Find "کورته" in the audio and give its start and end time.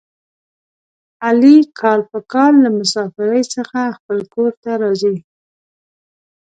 4.33-4.71